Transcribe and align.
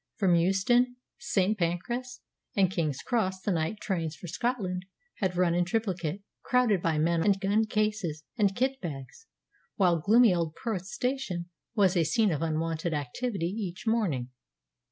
From 0.15 0.33
Euston, 0.33 0.95
St. 1.19 1.55
Pancras, 1.55 2.21
and 2.55 2.71
King's 2.71 3.03
Cross 3.03 3.41
the 3.41 3.51
night 3.51 3.79
trains 3.79 4.15
for 4.15 4.25
Scotland 4.25 4.87
had 5.17 5.35
run 5.37 5.53
in 5.53 5.63
triplicate, 5.63 6.23
crowded 6.41 6.81
by 6.81 6.97
men 6.97 7.21
and 7.23 7.39
gun 7.39 7.65
cases 7.67 8.23
and 8.35 8.55
kit 8.55 8.81
bags, 8.81 9.27
while 9.75 9.99
gloomy 10.01 10.33
old 10.33 10.55
Perth 10.55 10.87
station 10.87 11.51
was 11.75 11.95
a 11.95 12.03
scene 12.03 12.31
of 12.31 12.41
unwonted 12.41 12.95
activity 12.95 13.45
each 13.55 13.85
morning. 13.85 14.31